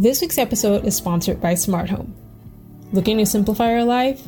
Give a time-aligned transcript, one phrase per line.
[0.00, 2.14] This week's episode is sponsored by Smart Home.
[2.92, 4.22] Looking to simplify your life?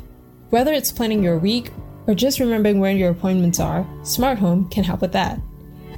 [0.48, 1.70] Whether it's planning your week
[2.08, 5.40] or just remembering where your appointments are, Smart Home can help with that.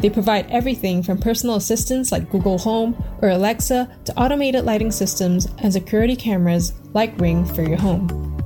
[0.01, 5.49] They provide everything from personal assistants like Google Home or Alexa to automated lighting systems
[5.57, 8.37] and security cameras like Ring for your home.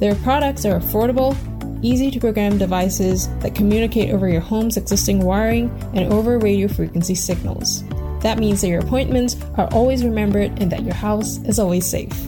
[0.00, 1.34] Their products are affordable,
[1.82, 7.14] easy to program devices that communicate over your home's existing wiring and over radio frequency
[7.14, 7.84] signals.
[8.24, 12.18] That means that your appointments are always remembered and that your house is always safe.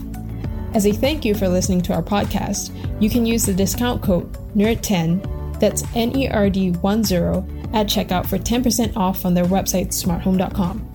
[0.75, 4.31] As a thank you for listening to our podcast, you can use the discount code
[4.55, 6.83] NERD10, that's N E R D 10,
[7.73, 10.87] at checkout for 10% off on their website, smarthome.com.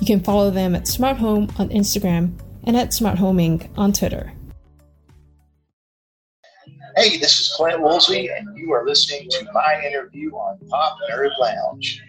[0.00, 3.68] You can follow them at Smart Home on Instagram and at Smart Home Inc.
[3.78, 4.32] on Twitter.
[6.96, 11.30] Hey, this is Clint Woolsey, and you are listening to my interview on Pop Nerd
[11.38, 12.02] Lounge.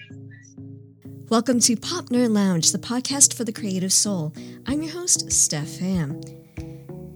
[1.33, 4.33] Welcome to Pop Nerd Lounge, the podcast for the creative soul.
[4.67, 6.21] I'm your host, Steph Pham.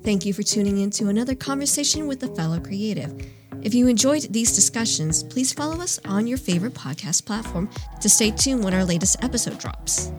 [0.04, 3.14] Thank you for tuning in to another conversation with a fellow creative.
[3.62, 7.70] If you enjoyed these discussions, please follow us on your favorite podcast platform
[8.02, 10.12] to stay tuned when our latest episode drops.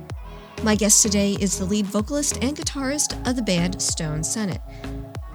[0.62, 4.60] My guest today is the lead vocalist and guitarist of the band Stone Senate.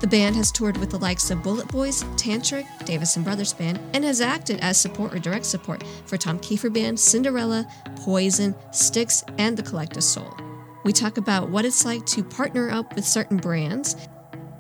[0.03, 4.03] The band has toured with the likes of Bullet Boys, Tantric, Davisson Brothers Band, and
[4.03, 7.65] has acted as support or direct support for Tom Keifer Band, Cinderella,
[8.01, 10.35] Poison, Styx, and The Collective Soul.
[10.83, 13.95] We talk about what it's like to partner up with certain brands,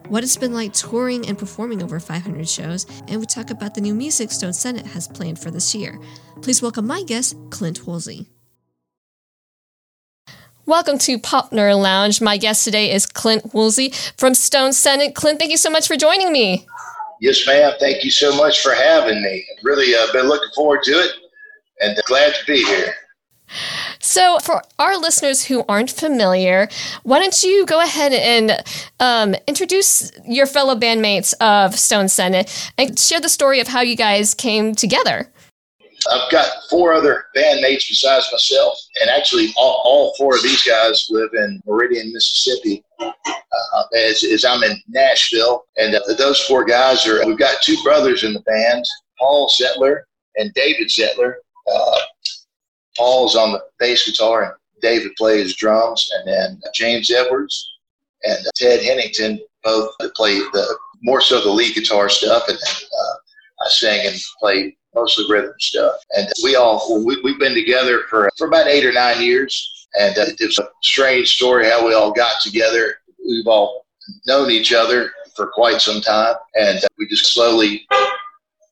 [0.07, 3.81] what it's been like touring and performing over 500 shows, and we talk about the
[3.81, 5.99] new music Stone Senate has planned for this year.
[6.41, 8.29] Please welcome my guest, Clint Woolsey.
[10.65, 12.21] Welcome to Pop Nerd Lounge.
[12.21, 15.13] My guest today is Clint Woolsey from Stone Senate.
[15.13, 16.65] Clint, thank you so much for joining me.
[17.19, 17.73] Yes, ma'am.
[17.81, 19.45] Thank you so much for having me.
[19.63, 21.11] Really uh, been looking forward to it
[21.81, 22.95] and glad to be here.
[23.99, 26.69] So, for our listeners who aren't familiar,
[27.03, 28.63] why don't you go ahead and
[29.01, 33.97] um, introduce your fellow bandmates of Stone Senate and share the story of how you
[33.97, 35.29] guys came together?
[36.11, 41.07] I've got four other bandmates besides myself, and actually, all, all four of these guys
[41.09, 42.83] live in Meridian, Mississippi.
[42.99, 47.25] Uh, as, as, I'm in Nashville, and uh, those four guys are.
[47.25, 48.85] We've got two brothers in the band,
[49.19, 50.01] Paul Zettler
[50.37, 51.35] and David Zettler.
[51.71, 51.99] Uh,
[52.97, 57.73] Paul's on the bass guitar, and David plays drums, and then James Edwards
[58.23, 63.13] and Ted Hennington both play the more so the lead guitar stuff, and then, uh,
[63.65, 65.95] I sing and play mostly rhythm stuff.
[66.15, 70.17] And we all we, we've been together for for about eight or nine years, and
[70.17, 72.95] uh, it's a strange story how we all got together.
[73.25, 73.85] We've all
[74.27, 77.85] known each other for quite some time, and uh, we just slowly,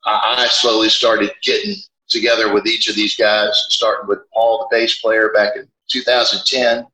[0.05, 1.75] I slowly started getting
[2.09, 6.85] together with each of these guys, starting with Paul, the bass player, back in 2010,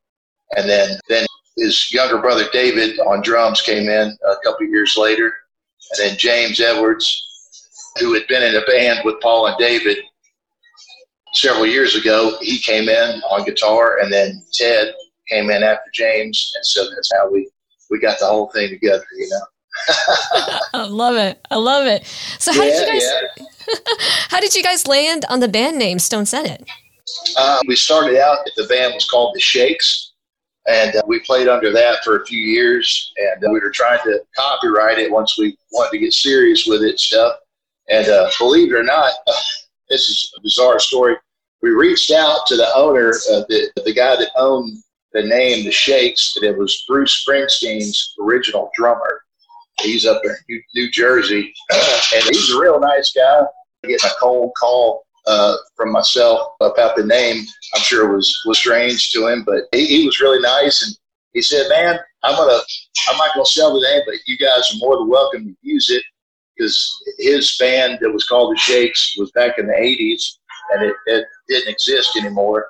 [0.56, 1.26] and then then
[1.58, 5.34] his younger brother David on drums came in a couple years later,
[5.92, 7.24] and then James Edwards
[8.00, 9.98] who had been in a band with Paul and David
[11.34, 12.38] several years ago.
[12.42, 14.94] He came in on guitar, and then Ted
[15.30, 17.50] came in after James, and so that's how we
[17.90, 19.06] we got the whole thing together.
[19.18, 19.42] You know.
[20.74, 21.46] I love it.
[21.52, 22.06] I love it.
[22.40, 23.12] So how yeah, did you guys?
[23.38, 23.46] Yeah.
[24.30, 26.68] how did you guys land on the band name Stone Senate?
[27.38, 28.40] Uh, we started out.
[28.56, 30.14] The band was called the Shakes,
[30.68, 33.14] and uh, we played under that for a few years.
[33.18, 36.82] And uh, we were trying to copyright it once we wanted to get serious with
[36.82, 37.38] it stuff.
[37.90, 39.14] And uh, believe it or not,
[39.90, 41.16] this is a bizarre story.
[41.62, 44.78] We reached out to the owner, uh, the, the guy that owned
[45.14, 49.22] the name, the Shakes, and it was Bruce Springsteen's original drummer.
[49.82, 53.42] He's up in New Jersey, and he's a real nice guy.
[53.84, 57.46] I get a cold call uh, from myself about the name.
[57.76, 60.96] I'm sure it was was strange to him, but he, he was really nice, and
[61.34, 62.60] he said, "Man, I'm gonna,
[63.10, 65.90] I'm not gonna sell the name, but you guys are more than welcome to use
[65.90, 66.04] it
[66.58, 70.38] because his band that was called the Shakes was back in the 80s
[70.74, 72.68] and it, it didn't exist anymore.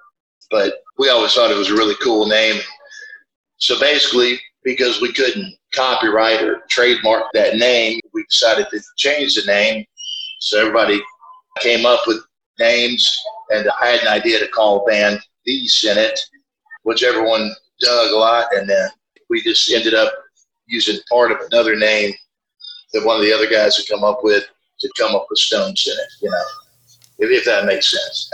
[0.51, 2.59] But we always thought it was a really cool name.
[3.57, 9.45] So basically, because we couldn't copyright or trademark that name, we decided to change the
[9.45, 9.85] name.
[10.39, 11.01] So everybody
[11.59, 12.23] came up with
[12.59, 13.17] names,
[13.49, 16.19] and I had an idea to call a band The Senate,
[16.83, 17.51] which everyone
[17.81, 18.47] dug a lot.
[18.53, 18.89] And then
[19.29, 20.13] we just ended up
[20.67, 22.13] using part of another name
[22.93, 24.45] that one of the other guys had come up with
[24.79, 26.43] to come up with Stone Senate, you know,
[27.19, 28.31] if, if that makes sense.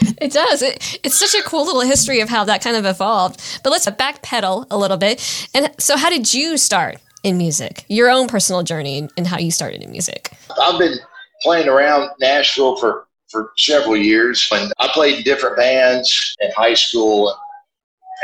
[0.20, 0.62] it does.
[0.62, 3.40] It, it's such a cool little history of how that kind of evolved.
[3.62, 5.48] But let's backpedal a little bit.
[5.54, 7.84] And so, how did you start in music?
[7.88, 10.32] Your own personal journey and how you started in music?
[10.60, 10.98] I've been
[11.42, 14.46] playing around Nashville for, for several years.
[14.52, 17.34] And I played in different bands in high school,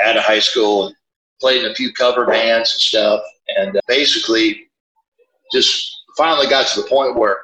[0.04, 0.92] out of high school,
[1.40, 3.20] played in a few cover bands and stuff,
[3.56, 4.67] and uh, basically
[5.52, 7.38] just finally got to the point where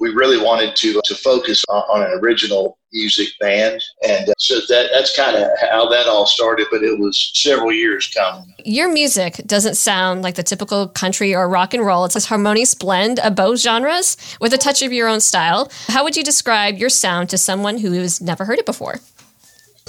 [0.00, 4.56] we really wanted to to focus on, on an original music band, and uh, so
[4.68, 6.66] that that's kind of how that all started.
[6.70, 8.52] But it was several years coming.
[8.64, 12.04] Your music doesn't sound like the typical country or rock and roll.
[12.04, 15.70] It's this harmonious blend of both genres with a touch of your own style.
[15.86, 18.96] How would you describe your sound to someone who has never heard it before?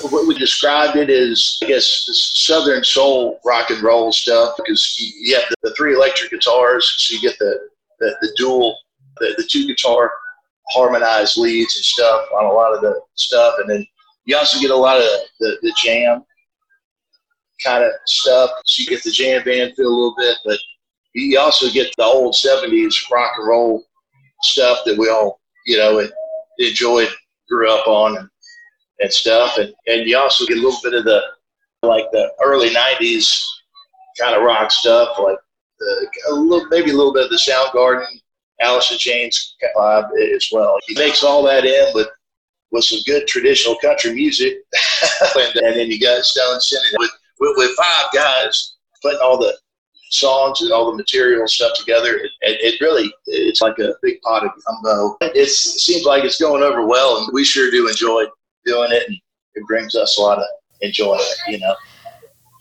[0.01, 2.05] What we described it as, I guess,
[2.35, 7.21] southern soul rock and roll stuff because you have the, three electric guitars, so you
[7.21, 7.69] get the
[7.99, 8.77] the, the dual,
[9.19, 10.11] the, the two guitar
[10.69, 13.55] harmonized leads and stuff on a lot of the stuff.
[13.59, 13.85] And then
[14.25, 15.07] you also get a lot of
[15.39, 16.23] the, the jam
[17.63, 18.49] kind of stuff.
[18.65, 20.59] So you get the jam band feel a little bit, but
[21.13, 23.83] you also get the old 70s rock and roll
[24.41, 26.05] stuff that we all, you know,
[26.59, 27.09] enjoyed,
[27.47, 28.29] grew up on
[29.03, 29.57] and, stuff.
[29.57, 31.21] And, and you also get a little bit of the,
[31.83, 33.43] like the early 90s
[34.19, 35.37] kind of rock stuff, like
[35.79, 38.05] the, a little, maybe a little bit of the Soundgarden,
[38.61, 40.77] Alice in Chains vibe as well.
[40.87, 42.07] He makes all that in with
[42.71, 44.57] with some good traditional country music,
[45.35, 48.73] and, and, then you got Stone singing with, with, with five guys
[49.03, 49.55] putting all the
[50.09, 52.15] songs and all the material stuff together.
[52.15, 55.17] It, it, really it's like a big pot of gumbo.
[55.21, 58.25] it seems like it's going over well, and we sure do enjoy
[58.65, 59.03] doing it.
[59.07, 59.17] And
[59.55, 60.45] it brings us a lot of
[60.81, 61.75] enjoyment, you know.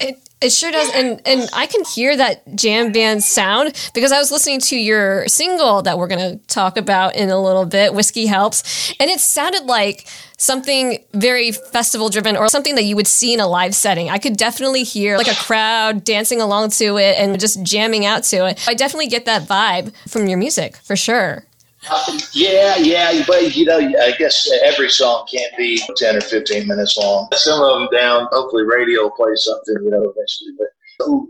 [0.00, 4.18] It it sure does, and and I can hear that jam band sound because I
[4.18, 7.94] was listening to your single that we're going to talk about in a little bit,
[7.94, 10.08] "Whiskey Helps," and it sounded like
[10.38, 14.10] something very festival driven or something that you would see in a live setting.
[14.10, 18.24] I could definitely hear like a crowd dancing along to it and just jamming out
[18.24, 18.58] to it.
[18.66, 21.44] I definitely get that vibe from your music for sure.
[21.90, 26.68] Uh, yeah, yeah, but you know, I guess every song can't be ten or fifteen
[26.68, 27.28] minutes long.
[27.34, 28.28] Some of them down.
[28.30, 30.52] Hopefully, radio will play something, you know, eventually.
[30.58, 30.68] But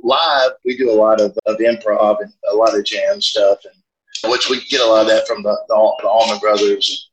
[0.02, 4.30] live, we do a lot of, of improv and a lot of jam stuff, and
[4.30, 7.10] which we get a lot of that from the the, the Allman Brothers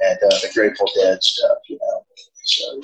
[0.00, 2.04] and, and uh, the Grateful Dead stuff, you know.
[2.44, 2.80] So.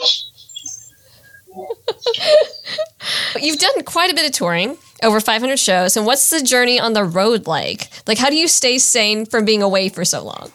[3.41, 5.97] You've done quite a bit of touring, over 500 shows.
[5.97, 7.89] And what's the journey on the road like?
[8.07, 10.53] Like, how do you stay sane from being away for so long?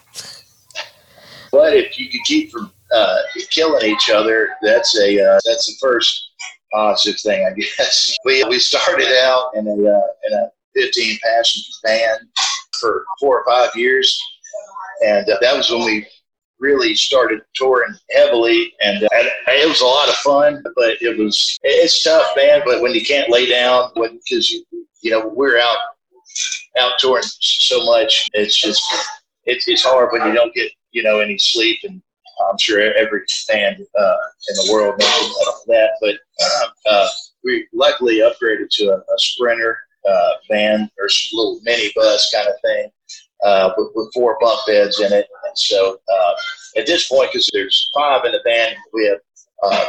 [1.51, 3.17] But if you could keep from uh,
[3.49, 6.29] killing each other, that's a uh, that's the first
[6.71, 8.15] positive thing, I guess.
[8.25, 12.17] We we started out in a uh, in a 15 passenger van
[12.79, 14.19] for four or five years,
[15.05, 16.07] and uh, that was when we
[16.59, 19.07] really started touring heavily, and uh,
[19.47, 20.63] it was a lot of fun.
[20.75, 22.61] But it was it's tough, man.
[22.65, 24.63] But when you can't lay down, because you,
[25.01, 25.77] you know we're out
[26.79, 28.83] out touring so much, it's just
[29.45, 32.01] it's it's hard when you don't get you know any sleep, and
[32.49, 34.15] I'm sure every fan uh,
[34.49, 35.91] in the world knows that.
[36.01, 37.07] But uh, uh,
[37.43, 39.77] we luckily upgraded to a, a Sprinter
[40.07, 42.91] uh, van or little mini bus kind of thing
[43.43, 45.27] uh, with, with, four bunk beds in it.
[45.45, 46.33] And so uh,
[46.77, 49.19] at this point, because there's five in the band, we have
[49.63, 49.85] uh,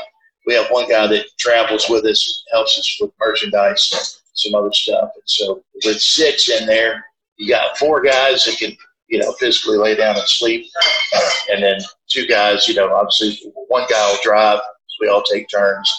[0.47, 4.03] we have one guy that travels with us, and helps us with merchandise and
[4.33, 5.11] some other stuff.
[5.15, 7.05] And so with six in there,
[7.37, 8.77] you got four guys that can
[9.09, 10.67] you know physically lay down and sleep,
[11.51, 12.69] and then two guys.
[12.69, 14.61] You know, obviously one guy will drive.
[15.01, 15.91] We all take turns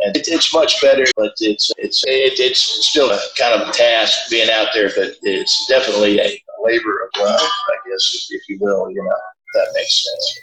[0.00, 1.04] and it, it's much better.
[1.16, 5.16] But it's it's it, it's still a kind of a task being out there, but
[5.22, 8.90] it's definitely a labor of love, I guess, if, you will.
[8.90, 9.16] You know,
[9.54, 10.40] that makes sense.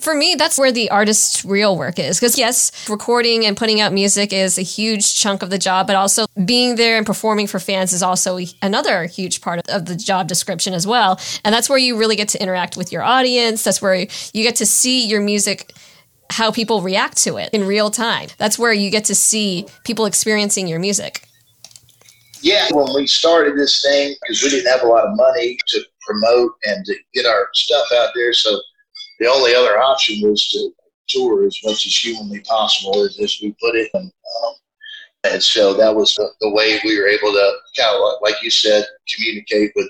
[0.00, 2.18] For me, that's where the artist's real work is.
[2.18, 5.96] Because, yes, recording and putting out music is a huge chunk of the job, but
[5.96, 10.28] also being there and performing for fans is also another huge part of the job
[10.28, 11.20] description as well.
[11.44, 13.64] And that's where you really get to interact with your audience.
[13.64, 15.72] That's where you get to see your music
[16.30, 18.28] how people react to it in real time.
[18.38, 21.28] That's where you get to see people experiencing your music.
[22.42, 25.80] Yeah, when we started this thing, because we didn't have a lot of money to
[26.00, 28.58] promote and to get our stuff out there, so
[29.20, 30.72] the only other option was to
[31.08, 33.90] tour as much as humanly possible, as, as we put it.
[33.94, 34.10] And,
[34.44, 34.54] um,
[35.24, 38.50] and so that was the, the, way we were able to kind of, like you
[38.50, 38.84] said,
[39.14, 39.88] communicate with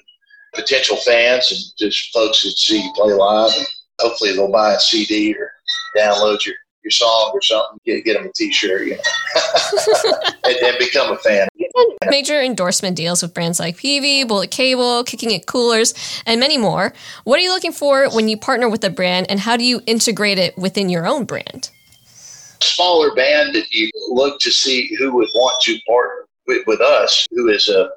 [0.55, 3.53] potential fans and just folks that see you play live.
[3.57, 3.67] And
[4.01, 5.51] hopefully they'll buy a CD or
[5.97, 10.79] download your, your song or something, get, get them a t-shirt, you know, and, and,
[10.79, 11.49] become a fan.
[12.09, 15.95] Major endorsement deals with brands like Peavey, Bullet Cable, Kicking It Coolers,
[16.27, 16.93] and many more.
[17.25, 19.81] What are you looking for when you partner with a brand, and how do you
[19.87, 21.71] integrate it within your own brand?
[22.61, 27.27] Smaller band that you look to see who would want to partner with, with us,
[27.31, 27.91] who is a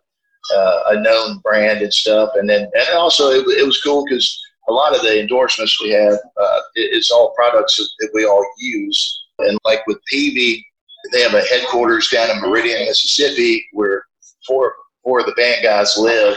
[0.54, 4.40] uh, a known brand and stuff, and then and also it, it was cool because
[4.68, 9.24] a lot of the endorsements we have uh, is all products that we all use.
[9.40, 10.64] And like with Peavey,
[11.12, 14.06] They have a headquarters down in Meridian, Mississippi, where
[14.48, 16.36] four four of the band guys live,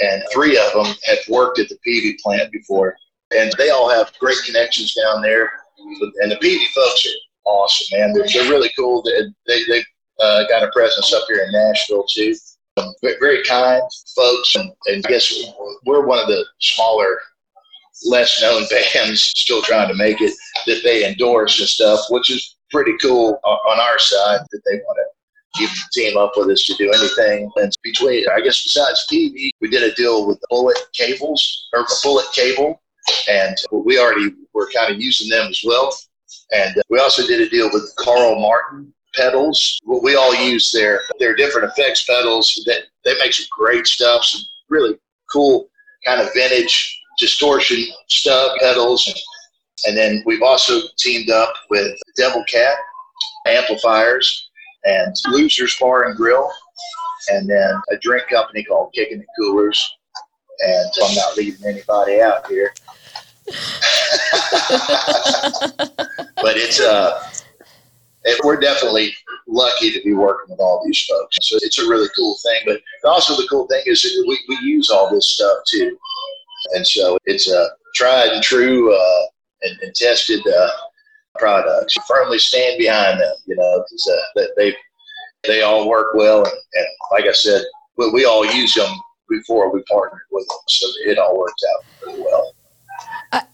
[0.00, 2.96] and three of them have worked at the Peavey plant before,
[3.34, 5.50] and they all have great connections down there.
[6.22, 8.12] And the Peavey folks are awesome, man.
[8.12, 9.02] They're, they're really cool.
[9.02, 9.84] They they
[10.20, 12.34] uh, got a presence up here in Nashville too.
[12.78, 13.82] Um, very kind
[14.14, 15.32] folks, and, and I guess
[15.86, 17.18] we're one of the smaller
[18.04, 18.64] less known
[18.94, 20.34] bands still trying to make it
[20.66, 24.98] that they endorse and stuff, which is pretty cool on our side that they want
[24.98, 27.50] to even team up with us to do anything.
[27.56, 32.26] And between, I guess, besides Peavey, we did a deal with Bullet Cables or Bullet
[32.32, 32.80] Cable,
[33.28, 35.96] and we already were kind of using them as well.
[36.52, 39.78] And uh, we also did a deal with Carl Martin pedals.
[39.84, 42.52] We all use their their different effects pedals.
[42.66, 44.98] That they make some great stuff, some really
[45.32, 45.68] cool
[46.04, 49.06] kind of vintage distortion stuff pedals.
[49.84, 52.76] And, then we've also teamed up with Devil Cat
[53.46, 54.50] amplifiers
[54.84, 56.50] and Losers Bar and Grill,
[57.28, 59.96] and then a drink company called Kicking the Coolers.
[60.60, 62.72] And I'm not leaving anybody out here.
[66.36, 67.22] but it's uh
[68.26, 69.14] it, we're definitely
[69.46, 71.36] lucky to be working with all these folks.
[71.42, 72.60] So it's a really cool thing.
[72.66, 75.96] But also the cool thing is we, we use all this stuff too.
[76.74, 79.22] And so it's a tried and true uh,
[79.62, 80.70] and, and, tested uh,
[81.38, 81.96] products.
[82.08, 84.74] Firmly stand behind them, you know, because uh, they
[85.44, 86.44] they all work well.
[86.44, 87.62] And, and like I said,
[87.96, 88.92] we, we all use them
[89.28, 92.52] before we partnered with them, so it all worked out really well.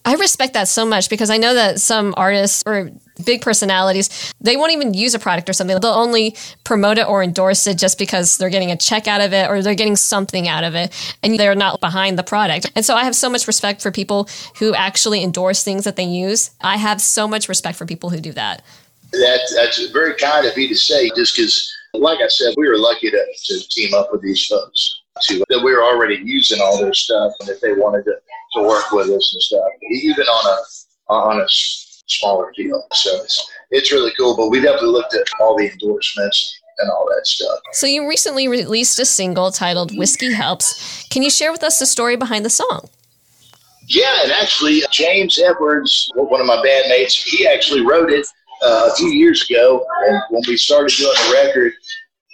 [0.04, 2.90] I respect that so much because I know that some artists or
[3.24, 5.78] big personalities, they won't even use a product or something.
[5.80, 9.32] They'll only promote it or endorse it just because they're getting a check out of
[9.32, 12.70] it or they're getting something out of it and they're not behind the product.
[12.74, 16.04] And so I have so much respect for people who actually endorse things that they
[16.04, 16.50] use.
[16.60, 18.62] I have so much respect for people who do that.
[19.12, 22.78] that that's very kind of you to say just because, like I said, we were
[22.78, 24.98] lucky to, to team up with these folks.
[25.24, 28.14] To, that we were already using all their stuff and that they wanted to
[28.54, 31.46] to work with us and stuff, even on a on a
[32.19, 32.83] smaller deal.
[32.92, 34.37] So it's it's really cool.
[34.37, 37.59] But we definitely looked at all the endorsements and all that stuff.
[37.73, 41.87] So you recently released a single titled "Whiskey Helps." Can you share with us the
[41.87, 42.88] story behind the song?
[43.88, 48.26] Yeah, and actually, James Edwards, one of my bandmates, he actually wrote it
[48.62, 49.85] uh, a few years ago.
[50.09, 51.73] And when we started doing the record,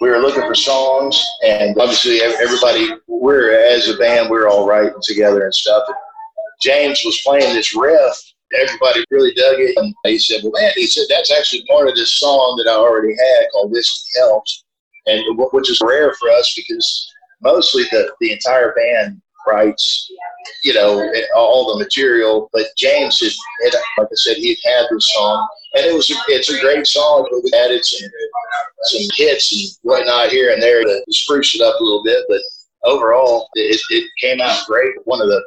[0.00, 4.94] we were looking for songs, and obviously, everybody, we're as a band, we're all writing
[5.02, 5.82] together and stuff.
[5.88, 5.96] And
[6.60, 8.16] James was playing this riff.
[8.56, 9.76] Everybody really dug it.
[9.76, 12.76] And he said, Well, man, he said, that's actually part of this song that I
[12.76, 14.64] already had called Whiskey Helps,
[15.06, 17.12] and which is rare for us because
[17.42, 20.10] mostly the, the entire band writes,
[20.64, 22.48] you know, all the material.
[22.52, 23.32] But James had,
[23.72, 26.86] had like I said, he had this song, and it was a, it's a great
[26.86, 27.26] song.
[27.30, 28.08] But we added some
[28.84, 32.24] some hits and whatnot here and there to spruce it up a little bit.
[32.28, 32.40] But
[32.84, 34.94] overall, it, it came out great.
[35.04, 35.42] One of the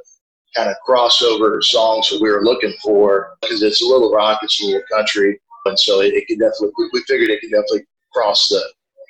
[0.55, 4.61] kind of crossover songs that we were looking for because it's a little rock, it's
[4.61, 6.87] a little country, and so it, it could definitely.
[6.93, 8.61] We figured it could definitely cross the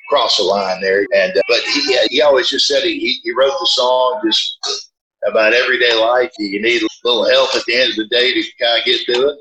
[0.10, 1.06] cross the line there.
[1.14, 4.58] And uh, but he he always just said he he wrote the song just
[5.28, 6.32] about everyday life.
[6.38, 9.06] You need a little help at the end of the day to kind of get
[9.06, 9.38] through it,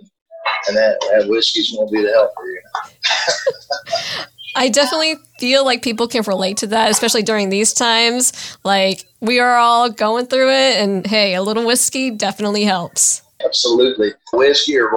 [0.69, 2.47] and that that whiskey's to be the helper.
[2.47, 4.25] You know?
[4.55, 8.59] I definitely feel like people can relate to that, especially during these times.
[8.65, 13.23] Like we are all going through it, and hey, a little whiskey definitely helps.
[13.45, 14.91] Absolutely, whiskey or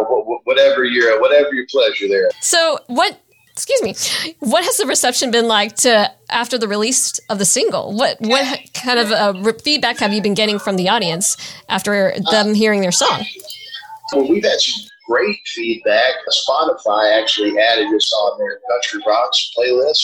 [0.43, 2.29] whatever your whatever your pleasure there.
[2.41, 3.19] So, what?
[3.53, 4.33] Excuse me.
[4.39, 7.93] What has the reception been like to after the release of the single?
[7.93, 11.37] What what kind of uh, feedback have you been getting from the audience
[11.69, 13.23] after them hearing their song?
[14.11, 16.13] Well, we've some great feedback.
[16.29, 20.01] Spotify actually added us on their Country Rocks playlist.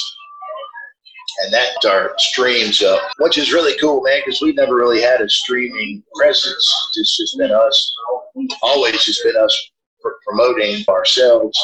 [1.44, 5.22] And that our streams up, which is really cool, man, because we've never really had
[5.22, 6.92] a streaming presence.
[6.96, 7.94] It's just been us,
[8.62, 11.58] always just been us pr- promoting ourselves.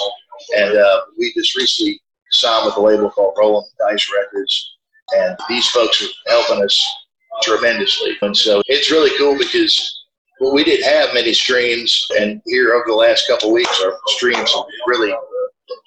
[0.56, 2.00] And uh, we just recently
[2.32, 4.78] signed with a label called Rolling Dice Records.
[5.18, 6.96] And these folks are helping us
[7.42, 8.18] tremendously.
[8.22, 10.05] And so it's really cool because
[10.46, 14.54] well, we didn't have many streams, and here over the last couple weeks, our streams
[14.86, 15.12] really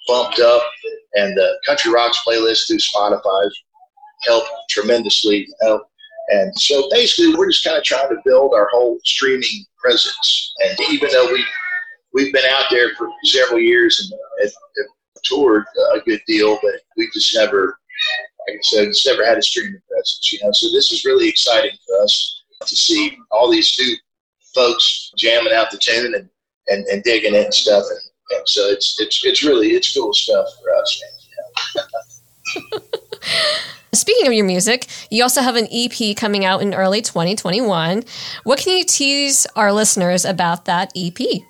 [0.05, 0.61] bumped up,
[1.13, 3.49] and the Country Rocks playlist through Spotify
[4.27, 5.47] helped tremendously.
[5.61, 5.83] Help.
[6.31, 10.53] And so basically, we're just kind of trying to build our whole streaming presence.
[10.67, 11.41] And even though we
[12.13, 14.51] we've been out there for several years and have
[15.23, 15.63] toured
[15.95, 17.77] a good deal, but we just never,
[18.45, 20.33] like I said, just never had a streaming presence.
[20.33, 23.95] You know, so this is really exciting for us to see all these new
[24.53, 26.29] folks jamming out the tune and,
[26.67, 27.83] and, and digging it and stuff.
[27.89, 31.03] And, and so it's, it's, it's really, it's cool stuff for us,
[31.75, 31.85] man.
[33.93, 38.03] speaking of your music, you also have an EP coming out in early 2021.
[38.43, 41.15] What can you tease our listeners about that EP?
[41.15, 41.43] The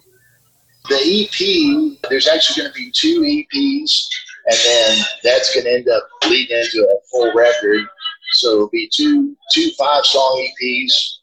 [0.89, 4.06] EP, there's actually going to be two EPs,
[4.48, 7.86] and then that's going to end up leading into a full record.
[8.34, 11.19] So it'll be two two five song EPs,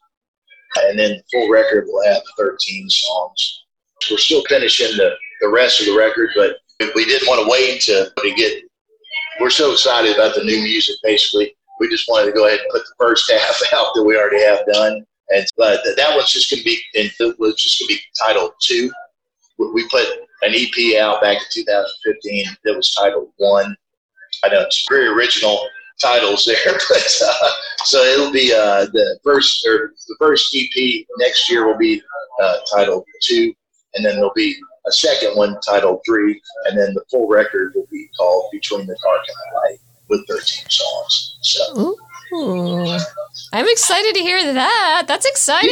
[0.85, 3.63] and then the full record will have 13 songs.
[4.09, 6.57] We're still finishing the, the rest of the record, but
[6.95, 8.63] we didn't want to wait to, to get.
[9.39, 10.95] We're so excited about the new music.
[11.03, 14.17] Basically, we just wanted to go ahead and put the first half out that we
[14.17, 16.79] already have done, and but that one's just going to be.
[16.95, 18.91] And it was just going to be titled two.
[19.57, 20.05] We put
[20.43, 23.75] an EP out back in 2015 that was titled One.
[24.43, 25.67] I know it's very original
[26.01, 27.49] titles there, but uh,
[27.83, 32.01] so it'll be uh, the first or the first EP next year will be
[32.41, 33.53] uh, titled Two,
[33.95, 34.55] and then there'll be
[34.87, 38.97] a second one titled Three, and then the full record will be called Between the
[39.03, 41.37] Dark and the Light with 13 songs.
[41.41, 41.79] So.
[42.33, 42.97] Ooh.
[43.53, 45.05] I'm excited to hear that.
[45.07, 45.71] That's exciting.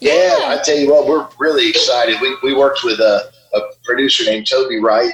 [0.00, 2.20] Yeah, yeah, I tell you what, we're really excited.
[2.20, 5.12] We, we worked with a, a producer named Toby Wright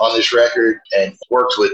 [0.00, 1.72] on this record and worked with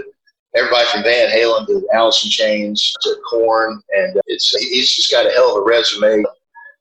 [0.57, 5.25] everybody from Van Halen to Alice in Chains to Korn, and it's he's just got
[5.25, 6.23] a hell of a resume.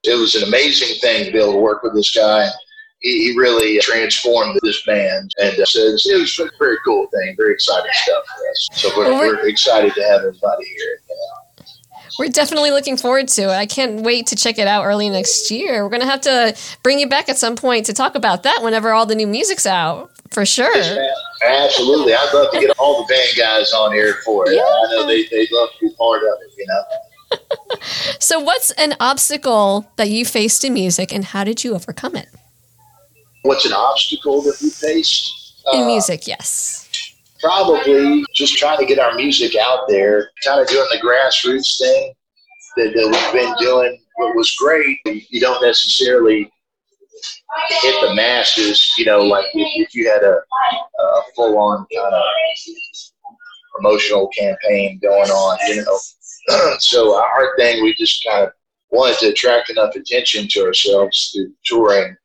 [0.05, 2.49] It was an amazing thing to be able to work with this guy.
[3.01, 6.79] He, he really transformed this band, and uh, so it was, it was, a very
[6.85, 8.69] cool thing, very exciting stuff for us.
[8.73, 11.01] So we're, well, we're, we're excited to have everybody here.
[11.09, 11.47] You know.
[12.19, 13.57] We're definitely looking forward to it.
[13.57, 15.83] I can't wait to check it out early next year.
[15.83, 18.61] We're going to have to bring you back at some point to talk about that
[18.63, 20.77] whenever all the new music's out, for sure.
[20.77, 22.13] Yes, Absolutely.
[22.13, 24.57] I'd love to get all the band guys on here for it.
[24.57, 24.61] Yeah.
[24.61, 27.79] I know they, they'd love to be part of it, you know.
[28.21, 32.29] so, what's an obstacle that you faced in music and how did you overcome it?
[33.45, 35.63] What's an obstacle that we faced?
[35.73, 36.83] In uh, music, yes
[37.43, 42.15] probably just trying to get our music out there, kind of doing the grassroots thing
[42.77, 44.01] that, that we've been doing.
[44.17, 46.51] What was great, you don't necessarily
[47.69, 52.15] hit the masses, you know, like if, if you had a, a full on kind
[52.15, 52.23] of
[53.75, 55.99] promotional campaign going on, you know.
[56.79, 58.53] so our thing, we just kind of
[58.91, 62.17] wanted to attract enough attention to ourselves through touring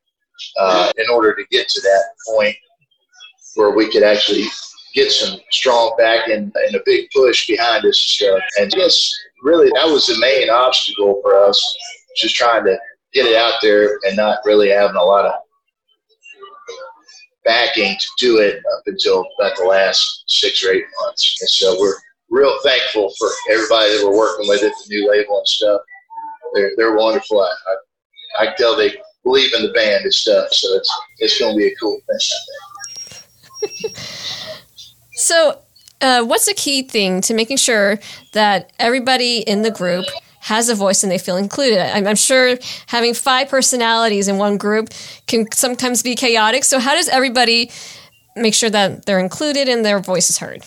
[0.60, 2.56] uh, in order to get to that point
[3.56, 4.46] where we could actually
[4.94, 8.22] get some strong back and, a big push behind us.
[8.60, 11.78] And just really, that was the main obstacle for us,
[12.18, 12.78] just trying to
[13.14, 15.34] get it out there and not really having a lot of
[17.44, 21.38] backing to do it up until about the last six or eight months.
[21.42, 21.96] And so we're
[22.30, 25.82] real thankful for everybody that we're working with at the new label and stuff.
[26.54, 27.42] They're, they're wonderful.
[27.42, 27.54] I,
[28.40, 30.52] I, I tell they believe in the band and stuff.
[30.52, 32.00] So it's, it's going to be a cool
[33.62, 33.92] thing,
[35.14, 35.62] So,
[36.02, 38.00] uh, what's the key thing to making sure
[38.34, 40.06] that everybody in the group
[40.42, 41.80] has a voice and they feel included?
[41.80, 44.90] I'm, I'm sure having five personalities in one group
[45.28, 46.64] can sometimes be chaotic.
[46.64, 47.72] So, how does everybody
[48.36, 50.64] make sure that they're included and their voice is heard?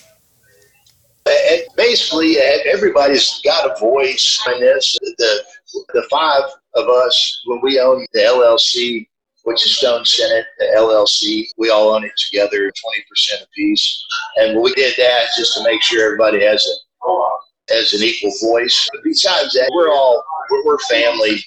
[1.76, 4.96] basically, everybody's got a voice in this.
[5.16, 5.44] The,
[5.94, 6.42] the five
[6.74, 9.06] of us, when we own the LLC,
[9.44, 11.48] which is Stone Senate, the LLC.
[11.56, 14.04] We all own it together, 20% apiece.
[14.36, 17.08] And we did that just to make sure everybody has a
[17.70, 18.88] has an equal voice.
[18.92, 21.42] But besides that, we're all we're, we're family.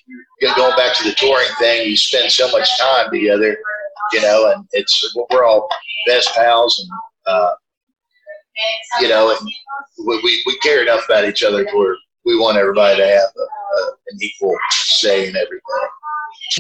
[0.56, 3.58] Going back to the touring thing, you spend so much time together,
[4.14, 5.68] you know, and it's we're all
[6.08, 7.54] best pals, and uh,
[9.02, 9.50] you know, and
[10.06, 13.42] we, we, we care enough about each other where we want everybody to have a,
[13.42, 15.62] a, an equal say in everything.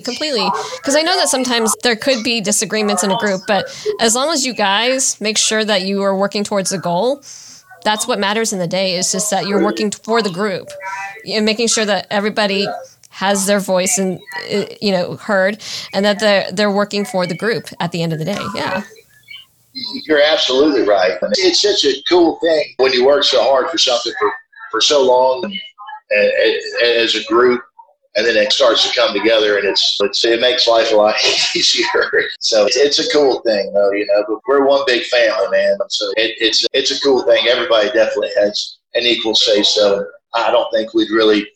[0.04, 0.48] Completely.
[0.78, 3.65] Because I know that sometimes there could be disagreements in a group, but
[4.00, 7.24] as long as you guys make sure that you are working towards a goal,
[7.84, 10.70] that's what matters in the day is just that you're working for the group
[11.26, 12.68] and making sure that everybody
[13.10, 14.20] has their voice and
[14.54, 15.62] uh, you know heard
[15.94, 18.38] and that they're they're working for the group at the end of the day.
[18.54, 18.84] Yeah.
[20.06, 21.18] You're absolutely right.
[21.34, 24.32] It's such a cool thing when you work so hard for something for,
[24.72, 25.54] for so long
[26.12, 27.62] as a group
[28.18, 31.16] and then it starts to come together, and it's, it's it makes life a lot
[31.56, 32.10] easier.
[32.40, 34.26] So it's, it's a cool thing, though, you know.
[34.28, 35.78] But we're one big family, man.
[35.90, 37.48] So it, it's it's a cool thing.
[37.48, 39.62] Everybody definitely has an equal say.
[39.62, 40.04] So
[40.34, 41.48] I don't think we'd really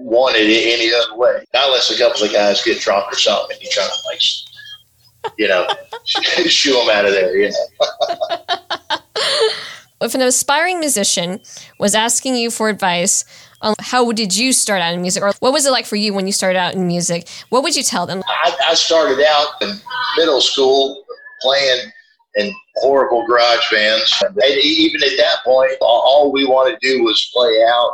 [0.00, 3.56] want it any other way, not unless a couple of guys get drunk or something,
[3.56, 5.68] and you try to like, you know,
[6.04, 8.36] shoo them out of there, you know.
[10.00, 11.40] if an aspiring musician
[11.78, 13.24] was asking you for advice
[13.62, 16.14] on how did you start out in music, or what was it like for you
[16.14, 17.28] when you started out in music?
[17.50, 18.22] What would you tell them?
[18.26, 19.74] I, I started out in
[20.16, 21.04] middle school
[21.42, 21.90] playing
[22.36, 24.22] in horrible garage bands.
[24.22, 27.92] And even at that point, all we wanted to do was play out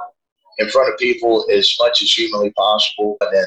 [0.59, 3.17] in front of people as much as humanly possible.
[3.21, 3.47] And then,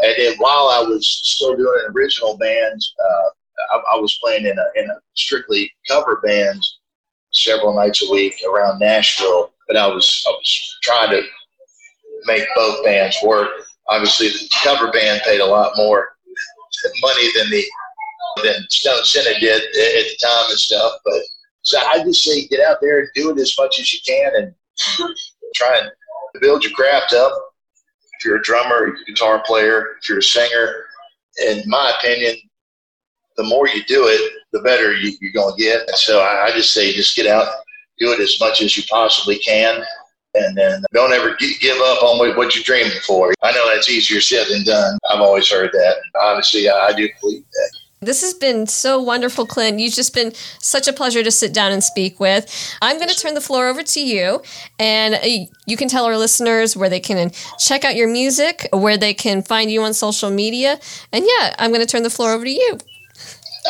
[0.00, 3.28] and then while I was still doing original bands uh,
[3.70, 6.62] I, I, was playing in a, in a strictly cover band
[7.32, 9.52] several nights a week around Nashville.
[9.68, 11.22] But I was I was trying to
[12.24, 13.48] make both bands work.
[13.88, 16.10] Obviously, the cover band paid a lot more
[17.00, 17.64] money than the
[18.42, 20.92] than Stone Senate did at the time and stuff.
[21.04, 21.22] But
[21.62, 24.32] so I just say get out there and do it as much as you can
[24.36, 24.54] and
[25.54, 25.90] try and
[26.40, 27.32] build your craft up.
[28.18, 30.84] If you're a drummer, if you're a guitar player, if you're a singer,
[31.46, 32.36] in my opinion,
[33.36, 35.88] the more you do it, the better you, are going to get.
[35.88, 37.48] And so I, I just say just get out,
[37.98, 39.84] do it as much as you possibly can
[40.34, 43.34] and then don't ever give up on what you're dreaming for.
[43.42, 44.98] I know that's easier said than done.
[45.10, 45.96] I've always heard that.
[46.20, 47.70] Obviously, I do believe that.
[48.00, 49.78] This has been so wonderful, Clint.
[49.78, 52.76] You've just been such a pleasure to sit down and speak with.
[52.82, 54.42] I'm going to turn the floor over to you,
[54.80, 58.96] and uh, you can tell our listeners where they can check out your music, where
[58.96, 60.80] they can find you on social media.
[61.12, 62.78] And yeah, I'm going to turn the floor over to you.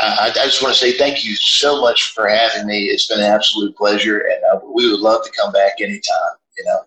[0.01, 2.85] I, I, just want to say thank you so much for having me.
[2.85, 6.65] It's been an absolute pleasure, and uh, we would love to come back anytime, you
[6.65, 6.81] know.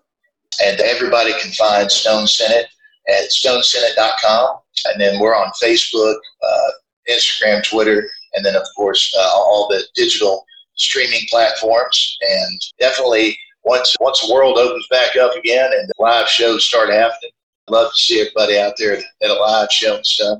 [0.64, 2.66] And everybody can find Stone Senate
[3.08, 4.56] at stonesenate.com.
[4.86, 6.70] And then we're on Facebook, uh,
[7.08, 10.44] Instagram, Twitter, and then, of course, uh, all the digital
[10.76, 12.16] streaming platforms.
[12.20, 17.30] And definitely, once once the world opens back up again and live shows start happening,
[17.68, 20.38] I'd love to see everybody out there at a live show and stuff.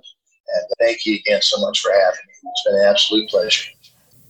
[0.48, 2.35] And thank you again so much for having me.
[2.50, 3.70] It's been an absolute pleasure.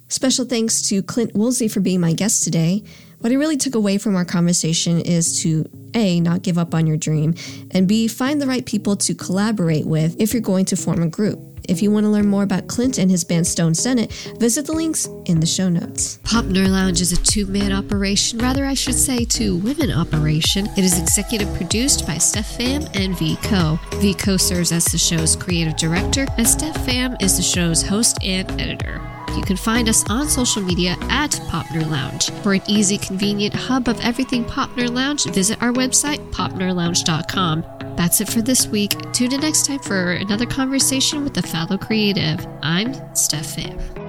[0.09, 2.85] Special thanks to Clint Woolsey for being my guest today.
[3.21, 6.87] What I really took away from our conversation is to A, not give up on
[6.87, 7.35] your dream,
[7.73, 11.09] and B, find the right people to collaborate with if you're going to form a
[11.09, 11.41] group.
[11.69, 14.73] If you want to learn more about Clint and his band Stone Senate, visit the
[14.73, 16.19] links in the show notes.
[16.25, 20.67] Pop Nerd Lounge is a two man operation, rather, I should say, two women operation.
[20.77, 23.79] It is executive produced by Steph Pham and V Co.
[23.95, 28.19] V Co serves as the show's creative director, and Steph Pham is the show's host
[28.23, 29.16] and editor.
[29.35, 32.31] You can find us on social media at Pop Nerd Lounge.
[32.43, 37.65] For an easy, convenient hub of everything Pop Nerd Lounge, visit our website, popnerdlounge.com.
[37.97, 38.95] That's it for this week.
[39.13, 42.47] Tune in next time for another conversation with the fellow creative.
[42.63, 44.06] I'm Steph Pham.